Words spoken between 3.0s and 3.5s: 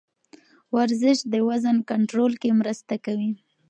کوي.